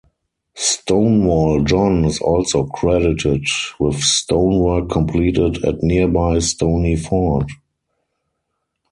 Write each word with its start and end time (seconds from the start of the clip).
Stonewall 0.55 1.61
John 1.63 2.05
is 2.05 2.17
also 2.21 2.63
credited 2.65 3.45
with 3.79 3.99
stonework 4.01 4.89
completed 4.89 5.63
at 5.63 5.83
nearby 5.83 6.39
Stony 6.39 6.95
Fort. 6.95 7.51